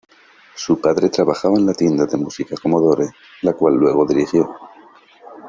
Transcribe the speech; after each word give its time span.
Su 0.55 0.81
padre 0.81 1.09
trabajaba 1.09 1.59
en 1.59 1.67
la 1.67 1.75
tienda 1.75 2.07
de 2.07 2.17
música 2.17 2.55
Commodore, 2.59 3.09
la 3.43 3.53
cual 3.53 3.75
luego 3.75 4.03
dirigió. 4.07 4.49